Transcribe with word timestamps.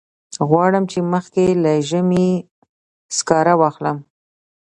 غواړم 0.49 0.83
چې 0.91 0.99
مخکې 1.13 1.45
له 1.63 1.73
ژمي 1.89 2.27
سکاره 3.17 3.53
واخلم. 3.61 3.97